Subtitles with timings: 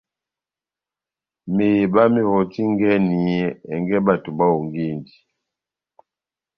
[1.55, 3.21] Meheba mewɔtingɛni
[3.73, 5.15] ɛngɛ bato bahongindi.